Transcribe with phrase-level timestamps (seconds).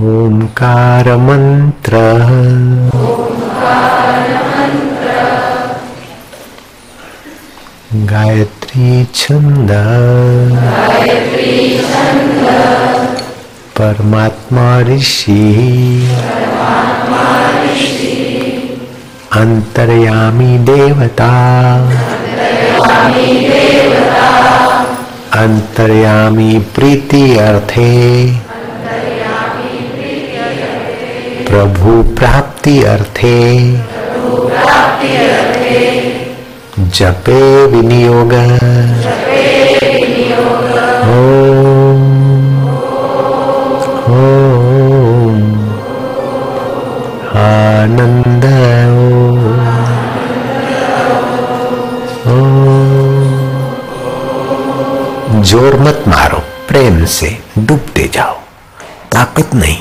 [0.00, 1.98] ओंकार मंत्र
[8.10, 9.70] गायत्री छंद
[13.78, 15.42] परमात्मा ऋषि।
[19.32, 21.32] अंतर्यामी देवता।
[25.32, 28.49] अंतर्यामी प्रीति अर्थे।
[31.50, 33.38] प्रभु प्राप्ति अर्थे।
[36.96, 38.32] जपे विनियोग।
[47.36, 48.46] आनंद।
[55.44, 58.34] ज़ोर मत मारो, प्रेम से डूबते जाओ,
[59.12, 59.78] ताकत नहीं।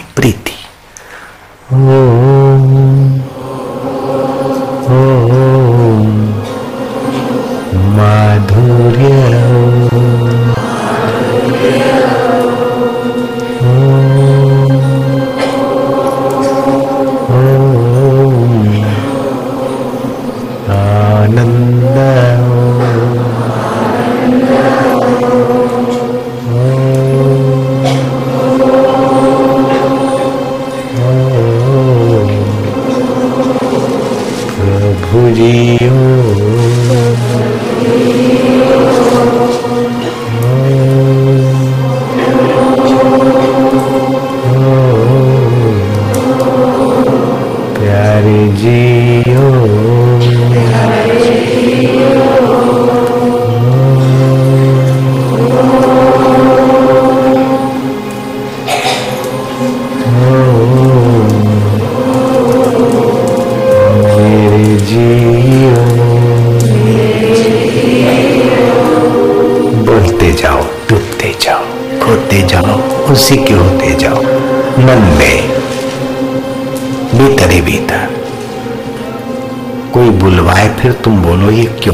[81.50, 81.94] बोलो, ये क्यों?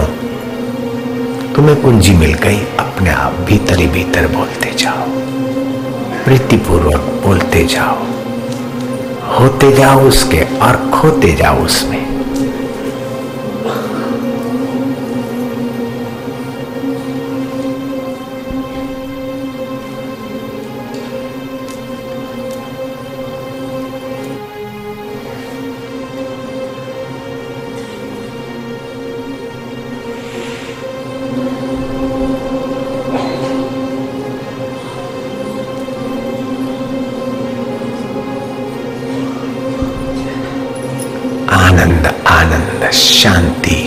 [1.54, 5.08] तुम्हें कुंजी मिल गई, अपने आप भीतर ही भीतर बोलते जाओ।
[6.26, 7.98] प्रीतिपूर्वक बोलते जाओ।
[9.40, 12.15] होते जाओ उसके और खोते जाओ उसमें।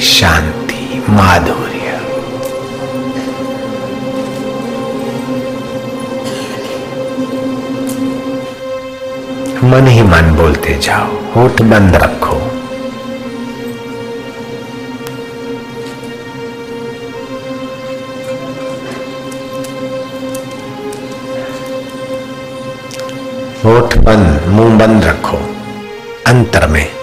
[0.01, 1.79] शांति, माधुर्य।
[9.65, 12.37] मन ही मन बोलते जाओ, होठ बंद रखो।
[23.65, 25.37] होठ बंद, मुँह बंद रखो।
[26.27, 26.98] अंतर में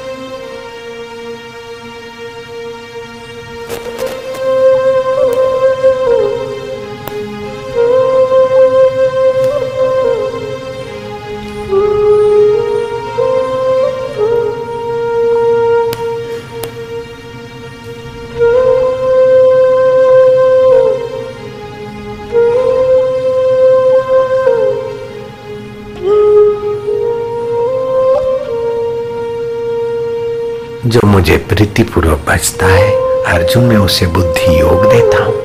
[30.88, 32.92] जो मुझे प्रीतिपूर्वक बचता है,
[33.24, 35.36] अर्जुन, में उसे बुद्धि योग देता हूँ।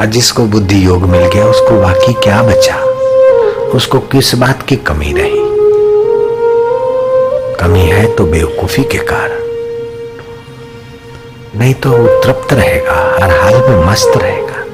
[0.00, 2.76] और जिसको बुद्धि योग मिल गया, उसको बाकी क्या बचा?
[3.74, 5.40] उसको किस बात की कमी रही?
[7.56, 9.40] कमी है तो बेवकूफ़ी के कारण।
[11.58, 14.64] नहीं तो वो तृप्त रहेगा, हर हाल में मस्त रहेगा।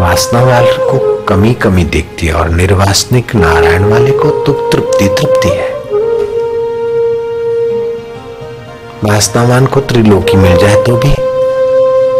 [0.00, 5.48] वासना वाले को कमी कमी दिखती है और निर्वासनिक नारायण वाले को तो तृप्ति तृप्ति
[5.48, 5.67] है।
[9.08, 11.10] वासनावान को त्रिलोकी मिल जाए तो भी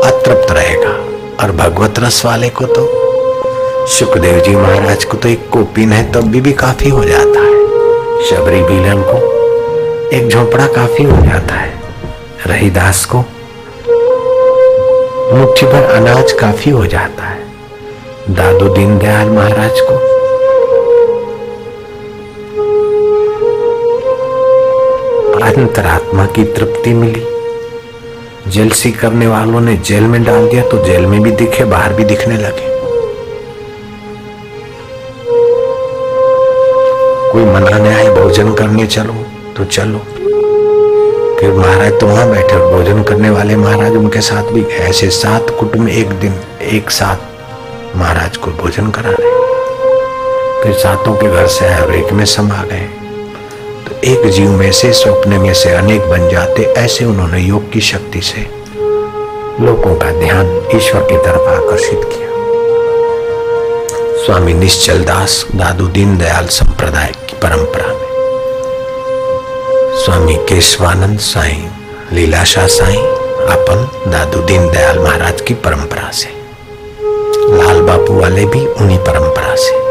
[0.08, 0.90] अतृप्त रहेगा।
[1.42, 2.86] और भगवत रस वाले को तो
[3.88, 8.24] सुखदेव जी महाराज को तो एक कोपिन है तब भी, भी काफ़ी हो जाता है।
[8.24, 9.16] शबरी बीलन को
[10.16, 11.72] एक झोपड़ा काफ़ी हो जाता है।
[12.46, 13.18] रहीदास को
[15.38, 17.38] मुट्ठी भर अनाज काफ़ी हो जाता है।
[18.30, 20.17] दादू दीनदयाल महाराज को
[25.58, 27.22] अंतरात्मा की तृप्ति मिली।
[28.50, 32.04] जेलसी करने वालों ने जेल में डाल दिया तो जेल में भी दिखे, बाहर भी
[32.04, 32.66] दिखने लगे।
[37.32, 39.14] कोई मनाने आए भोजन करने चलो
[39.56, 39.98] तो चलो।
[41.40, 45.88] फिर महाराज तो वहाँ बैठे भोजन करने वाले महाराज उनके साथ भी ऐसे सात कुटुंब
[45.88, 49.36] एक दिन, एक साथ महाराज को भोजन करा रहे।
[50.62, 52.88] फिर सातों के घर से आए और एक में समा गए।
[54.04, 58.20] एक जीव में से, स्वप्न में से अनेक बन जाते, ऐसे उन्होंने योग की शक्ति
[58.20, 58.40] से
[59.64, 62.28] लोगों का ध्यान ईश्वर की तरफ़ आकर्षित किया।
[64.26, 68.08] स्वामी निश्चल दास, दादू दीनदयाल संप्रदाय की परंपरा में।
[70.04, 71.66] स्वामी केशवानंद साई,
[72.12, 72.96] लीलाशाह साई,
[73.48, 76.28] अपन दादू दीनदयाल महाराज की परंपरा से।
[77.56, 79.88] लाल बापू वाले भी उन्हीं परंपरा से।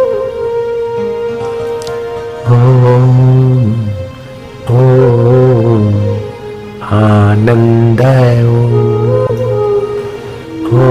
[6.91, 8.01] आनंद।
[10.73, 10.85] ओ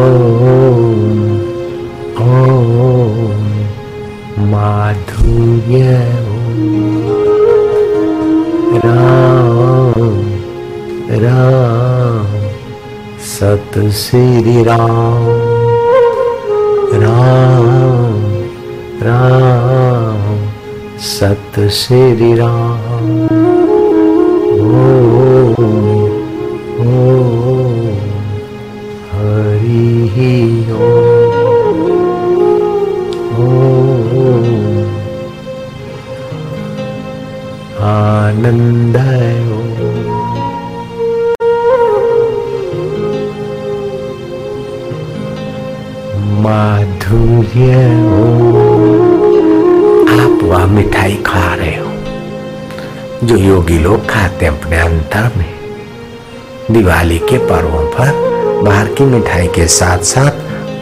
[2.22, 2.32] ओ
[4.50, 5.82] माधुर्य।
[8.84, 10.20] राम
[11.24, 12.26] राम
[13.20, 15.26] सत श्री राम।
[17.02, 18.20] राम
[19.02, 20.36] राम
[20.98, 22.85] सत श्री राम।
[53.26, 55.54] जो योगी लोग खाते हैं अपने अंतर में।
[56.70, 58.12] दिवाली के पर्वों पर
[58.64, 60.30] बाहर की मिठाई के साथ साथ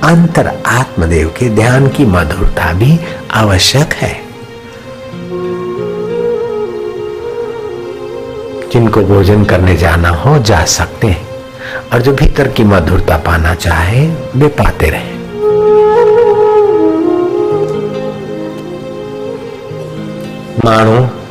[0.04, 3.00] अंतर आत्मदेव के ध्यान की मधुरता भी
[3.30, 4.20] आवश्यक है।
[8.72, 11.28] जिनको भोजन करने जाना हो जा सकते हैं
[11.92, 14.06] और जो भीतर की मधुरता पाना चाहे,
[14.36, 15.12] वे पाते रहे।
[20.64, 21.23] मानो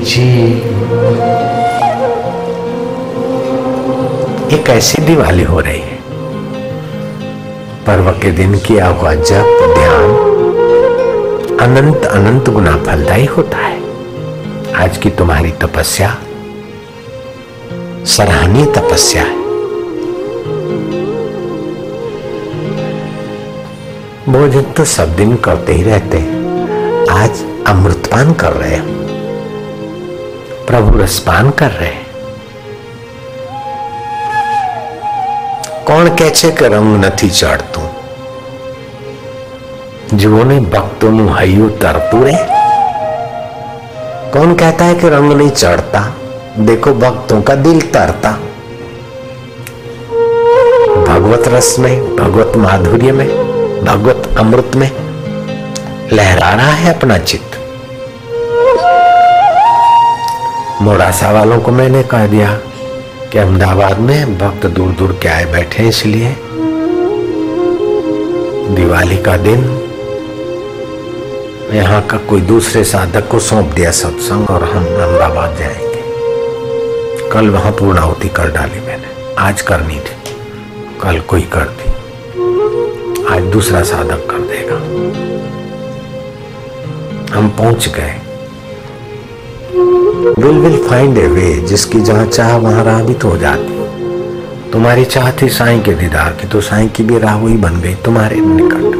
[0.00, 0.52] जी।
[4.56, 5.98] एक ऐसी दिवाली हो रही है।
[7.86, 10.10] पर्व के दिन किया हुआ जप, ध्यान,
[11.60, 13.80] अनंत अनंत गुना फलदायी होता है।
[14.74, 16.16] आज की तुम्हारी तपस्या,
[18.06, 19.40] सराहनीय तपस्या है।
[24.28, 26.40] भोजन तो सब दिन करते ही रहते हैं।
[27.10, 27.30] आज
[27.66, 28.99] अमृतपान कर रहे हैं।
[30.69, 32.03] प्रभु रसपान कर रहे हैं
[35.87, 37.89] કોણ કે છે કે રંગ નથી ચડતું
[40.21, 42.35] જુઓ ને ભક્તોનું હૈયું તરતું રે
[44.33, 45.99] कौन कहता है कि रंग नहीं चढ़ता
[46.61, 48.31] देखो भक्तों का दिल तरता
[51.09, 53.27] भगवत रस में भगवत माधुर्य में
[53.85, 54.89] भगवत अमृत में
[56.11, 57.55] लहरा रहा है अपना चित्त
[60.82, 62.54] मोड़ासा वालों को मैंने कह दिया
[63.32, 66.36] कि अहमदाबाद में भक्त दूर दूर के आए बैठे इसलिए।
[68.74, 69.64] दिवाली का दिन,
[71.72, 76.02] यहाँ का कोई दूसरे साधक को सौंप दिया सत्संग और हम अहमदाबाद जाएँगे।
[77.30, 80.34] कल वहाँ पूर्णाहुति कर डाली मैंने। आज करनी थी।
[81.02, 81.90] कल कोई कर दी।
[83.34, 84.76] आज दूसरा साधक कर देगा।
[87.38, 88.14] हम पहुँच गए।
[90.20, 93.78] Will will find a way जिसकी जहाँ चाह, वहाँ राह भी तो हो जाती।
[94.72, 97.94] तुम्हारी चाह थी साई के दीदार की तो साई की भी राह वही बन गई,
[98.04, 98.98] तुम्हारे निकट।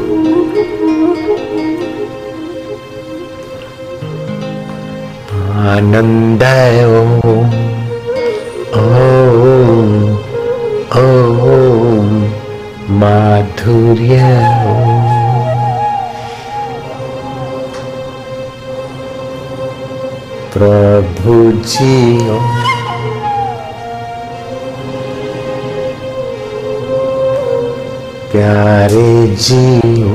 [5.71, 6.43] आनंद
[6.83, 7.03] ओ
[8.79, 8.85] ओ
[10.97, 11.03] ओ,
[12.99, 14.50] माधुर्या।
[21.67, 22.17] जी
[28.31, 29.11] प्यारे
[29.45, 30.10] जीओ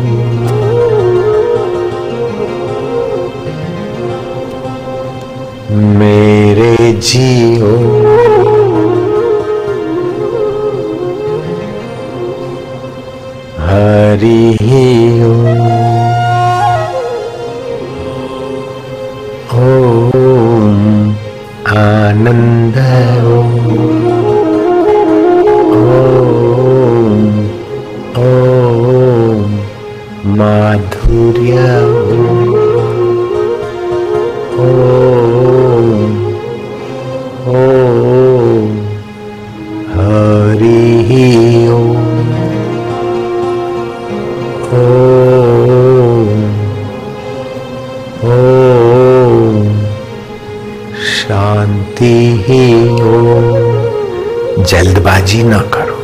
[54.97, 55.97] जल्दबाजी ना करो।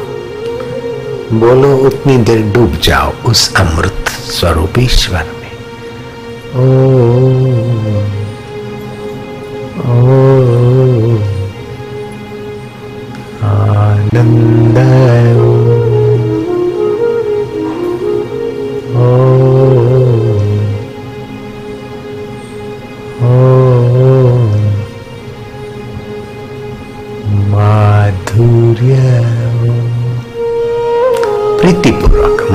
[1.38, 5.52] बोलो उतनी देर डूब जाओ उस अमृत स्वरूप ईश्वर में।
[6.54, 6.91] ओ,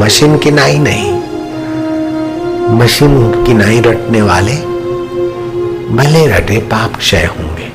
[0.08, 1.14] मशीन की नाई नहीं।
[2.74, 4.54] मशीन की नाई रटने वाले
[5.96, 7.68] भले रटे पाप क्षय होंगे,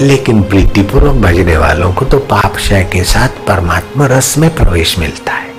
[0.00, 5.32] लेकिन प्रीतिपूर्वक भजने वालों को तो पाप क्षय के साथ परमात्मा रस में प्रवेश मिलता
[5.32, 5.50] है।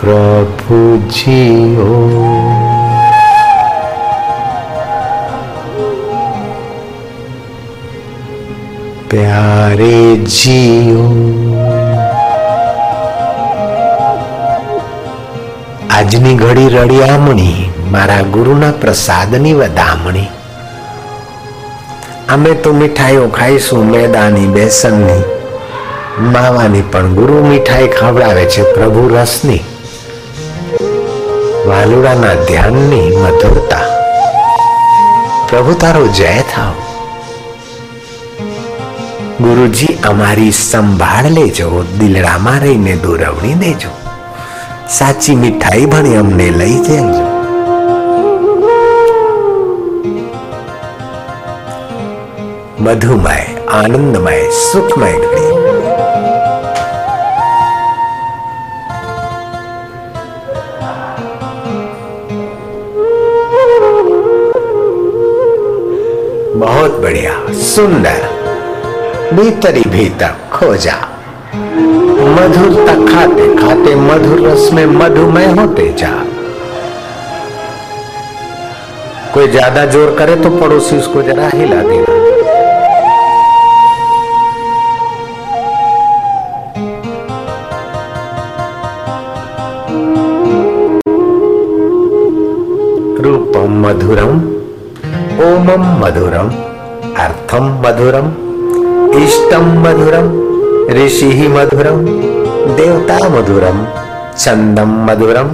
[0.00, 1.42] प्रभु जी
[1.78, 2.65] ओ
[9.15, 9.97] प्यारे
[10.27, 11.05] जियो
[15.91, 17.57] આજની ઘડી રડિયામણી
[17.93, 20.29] મારા ગુરુના પ્રસાદની વધામણી
[22.27, 25.23] અમે તો મીઠાઈઓ ખાઈશું મેદાની બેસનની
[26.29, 29.61] માવાની પણ ગુરુ મીઠાઈ ખવડાવે છે પ્રભુ રસની
[31.67, 33.85] વાલુડાના ધ્યાનની મધુરતા
[35.49, 36.84] પ્રભુ તારો જય થાવ
[39.39, 43.91] ગુરુજી અમારી સંભાળ લેજો દિલડામાં રહીને દોરવણી દેજો
[44.91, 47.25] સાચી મીઠાઈ ભણી અમને લઈ જજો
[52.79, 53.37] મધુમય
[53.71, 55.51] આનંદમય સુખમય ઘડી
[66.61, 67.33] बहुत बढ़िया
[67.65, 68.34] सुंदर
[69.26, 70.94] भीतरी भीतर, खो जा।
[72.28, 76.10] मधुरता खाते खाते, मधुर रस में मधुमय होते जा।
[79.34, 82.14] कोई ज़्यादा ज़ोर करे तो पड़ोसी उसको जरा हिला देना।
[93.22, 94.40] रूपम मधुरम,
[95.44, 96.50] ओमम मधुरम,
[97.18, 98.34] अर्थम मधुरम।
[99.16, 100.26] इष्टम मधुरम
[100.94, 102.04] ऋषि ही मधुरम
[102.76, 103.86] देवता मधुरम
[104.38, 105.48] चंदम मधुरम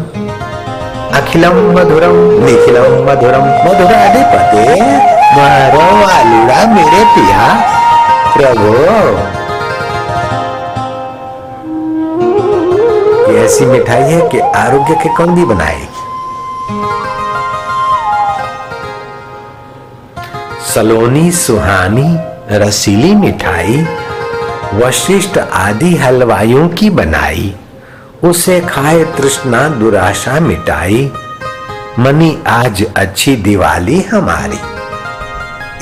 [1.19, 4.65] अखिलम मधुरम निखिलम मधुरम मधुराधिपते,
[5.37, 7.45] मारो आलूड़ा मेरे पिया,
[8.37, 8.73] प्रभु।
[13.37, 15.89] ऐसी मिठाई है कि आरोग्य के कंदी बनाएगी।
[20.75, 22.09] सलोनी सुहानी
[22.51, 23.87] रसीली मिठाई,
[24.75, 27.55] वशिष्ठ आदि हलवाइयों की बनाई,
[28.25, 31.13] उसे खाए तृष्णा दुराशा मिटाई,
[31.99, 34.59] मनी आज अच्छी दिवाली हमारी।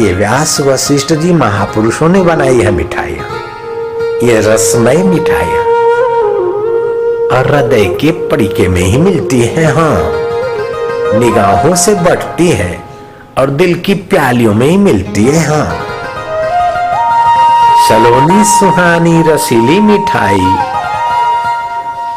[0.04, 3.24] ये व्यास वशिष्ठ जी महापुरुषों ने बनाई है मिठाइया।
[4.26, 5.60] ये रसमय मिठाइया।
[7.32, 10.00] और हृदय के पड़ीके में ही मिलती है हाँ।
[11.18, 12.84] निगाहों से बटती है
[13.38, 15.89] और दिल की प्यालियों में ही मिलती है हाँ।
[17.88, 20.48] सलोनी सुहानी रसीली मिठाई,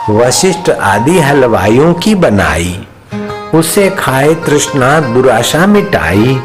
[0.10, 2.88] वशिष्ठ आदि हलवाइयों की बनाई,
[3.56, 6.42] उसे खाए तृष्णा दुराशा मिटाई।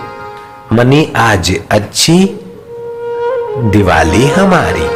[0.73, 2.19] मनी, आज अच्छी
[3.59, 4.89] दिवाली हमारी।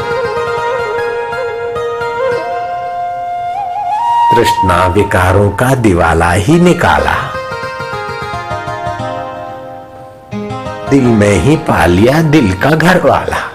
[4.36, 7.16] तृष्णा विकारों का दिवाला ही निकाला।
[10.90, 13.51] दिल में ही पा लिया दिल का घर वाला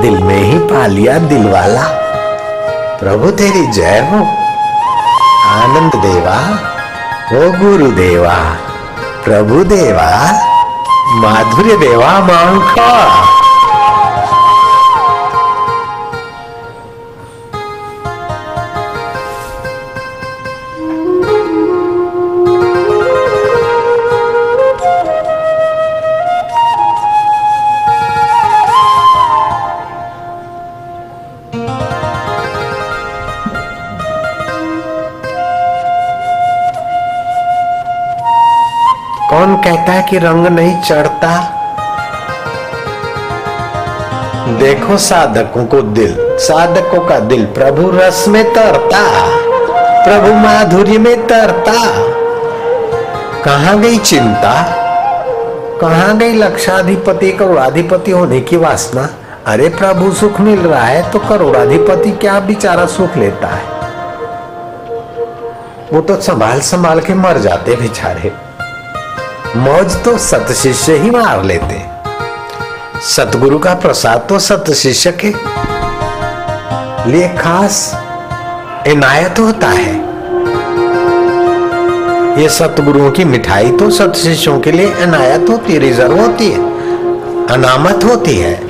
[0.00, 1.82] दिल में ही पा लिया दिल वाला
[3.00, 4.18] प्रभु तेरी जय हो।
[5.50, 6.36] आनंद देवा,
[7.32, 8.36] ओ गुरुदेवा
[9.24, 10.08] प्रभु देवा,
[11.22, 12.92] माधुर्य देवा मांखा
[40.10, 41.36] कि रंग नहीं चढ़ता।
[44.58, 49.02] देखो साधकों को दिल, साधकों का दिल प्रभु रस में तरता,
[50.04, 51.72] प्रभु माधुर्य में तरता।
[53.44, 54.54] कहा गई चिंता?
[55.80, 59.08] कहा गई लक्षाधिपति, करोड़ाधिपति होने की वासना?
[59.46, 63.62] अरे प्रभु सुख मिल रहा है तो करोड़ाधिपति क्या बेचारा सुख लेता है?
[65.92, 68.47] वो तो संभाल संभाल के मर जाते बेचारे।
[69.58, 71.80] मौज तो सत शिष्य ही मार लेते।
[73.06, 75.30] सतगुरु का प्रसाद तो सत शिष्य के
[77.10, 77.80] लिए खास
[78.88, 79.94] इनायत होता है।
[82.40, 86.60] ये सतगुरुओं की मिठाई तो सत शिष्यों के लिए इनायत होती, रिज़र्व होती है,
[87.46, 88.67] अनामत होती है।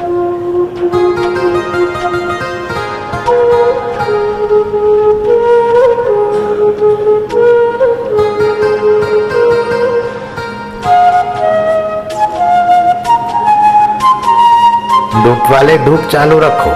[15.24, 16.70] धूप वाले धूप चालू रखो।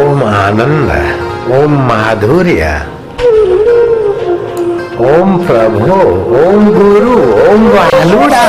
[0.00, 0.90] ओम आनंद
[1.56, 2.87] ओम माधुर्य।
[4.98, 5.92] ओम प्रभु,
[6.36, 7.12] ओम गुरु,
[7.48, 8.40] ओम वालुड़ा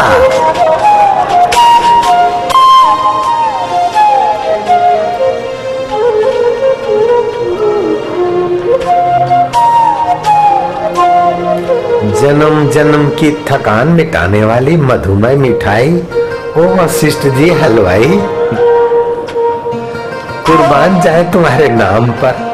[12.20, 15.96] जन्म जन्म की थकान मिटाने वाली मधुमय मिठाई,
[16.58, 18.20] ओ वशिष्ठ जी हलवाई।
[20.46, 22.49] कुर्बान जाए तुम्हारे नाम पर।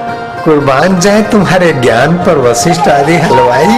[0.46, 3.78] कुर्बान जाए तुम्हारे ज्ञान पर वशिष्ठ आदि हलवाई।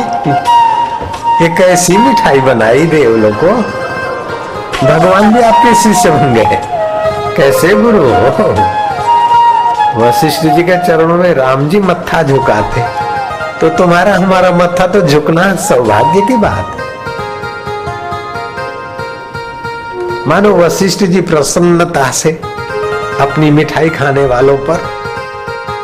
[1.42, 3.52] ये कैसी मिठाई बनाई देवलों को।
[4.88, 6.60] भगवान भी आपके शिष्य बन गए
[7.38, 8.04] कैसे गुरु
[10.02, 12.82] वशिष्ठ जी के चरणों में राम जी मत्था झुकाते।
[13.62, 16.86] तो तुम्हारा हमारा मत्था तो झुकना सौभाग्य की बात। है
[20.28, 22.32] मानो वशिष्ठ जी प्रसन्नता से
[23.22, 24.97] अपनी मिठाई खाने वालों पर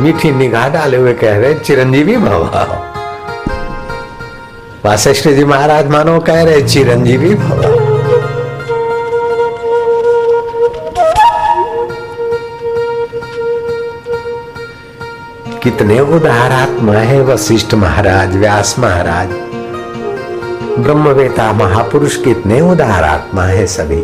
[0.02, 2.64] मीठी निगाह डाले हुए कह रहे, चिरंजीवी भवा
[4.86, 7.72] वशिष्ठ जी महाराज मानो कह रहे, चिरंजीवी भवा
[15.64, 19.30] कितने उदारात्मा है वशिष्ठ महाराज, व्यास महाराज।
[20.80, 24.02] ब्रह्मवेता महापुरुष कितने उदारात्मा है सभी।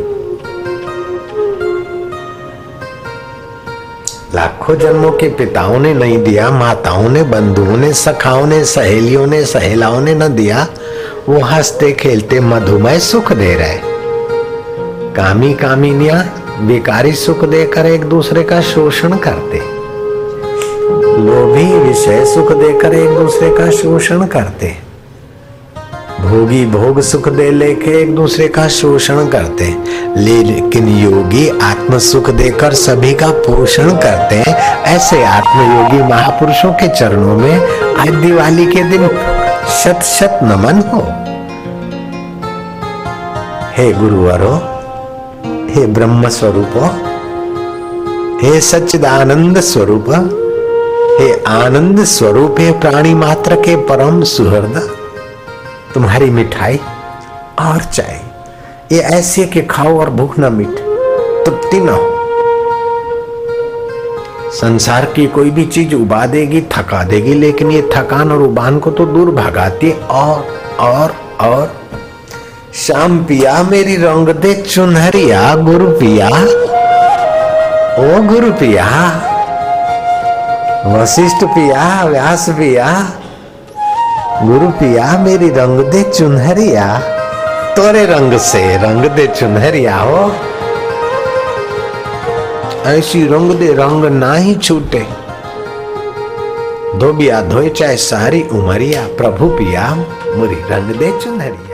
[4.60, 9.46] लाखों जन्मों के पिताओं ने नहीं दिया, माताओं ने, बंधुओं ने, सखाओं ने, सहेलियों ने,
[9.46, 10.68] सहेलाओं ने न दिया।
[11.30, 13.80] वो हँसते, खेलते मधुमय सुख दे रहे।
[15.16, 16.26] कामी कामिनिया
[16.62, 19.58] बेकारी सुख देकर एक दूसरे का शोषण करते।
[21.22, 24.78] लोभी विषय सुख देकर एक दूसरे का शोषण करते।
[26.22, 29.76] भोगी भोग सुख दे लेके एक दूसरे का शोषण करते।
[30.18, 37.36] लेकिन योगी आत्म सुख देकर सभी का पोषण करते हैं। ऐसे आत्मयोगी महापुरुषों के चरणों
[37.38, 39.08] में आज दिवाली के दिन
[39.70, 41.02] शत शत नमन हो।
[43.78, 44.54] हे गुरुवरो,
[45.70, 46.86] हे ब्रह्म स्वरूपो
[48.44, 50.10] हे सच्चिदानंद स्वरूप,
[51.20, 54.90] हे आनंद स्वरूप हे प्राणी मात्र के परम सुहृद,
[55.94, 56.80] तुम्हारी मिठाई
[57.60, 58.22] और चाय।
[58.92, 60.89] ये ऐसे कि खाओ और भूख ना मिट।
[61.46, 62.16] तृप्ति ना हो
[64.52, 68.92] संसार की कोई भी चीज़ उबा देगी, थका देगी, लेकिन ये थकान और उबान को
[68.92, 70.46] तो दूर भगाती और
[70.80, 71.76] और और।
[72.74, 76.28] शाम पिया, मेरी रंग दे चुनहरिया, गुरु पिया।
[78.00, 78.86] ओ गुरु पिया।
[80.86, 83.06] वशिष्ठ पिया, व्यास पिया।
[84.44, 86.98] गुरु पिया, मेरी रंग दे चुनहरिया।
[87.76, 90.32] तोरे रंग से रंग दे चुनहरिया हो।
[92.86, 95.02] ऐसी रंग दे रंग ना ही छूटे।
[97.00, 99.96] धोबिया धोए चाहे सारी उमरिया, प्रभु पिया,
[100.36, 101.69] मुरी रंग दे चुनहरिया